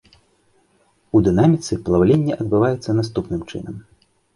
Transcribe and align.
У 1.15 1.21
дынаміцы, 1.29 1.71
плаўленне 1.85 2.33
адбываецца 2.41 2.89
наступным 3.05 3.41
чынам. 3.51 3.75